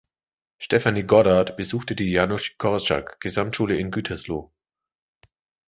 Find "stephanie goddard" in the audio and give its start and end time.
0.57-1.57